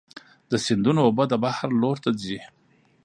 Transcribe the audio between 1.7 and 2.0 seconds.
لور